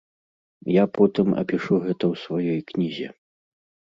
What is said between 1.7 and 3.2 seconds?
гэта ў сваёй кнізе.